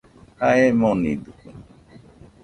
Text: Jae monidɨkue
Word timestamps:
Jae 0.39 0.67
monidɨkue 0.79 1.51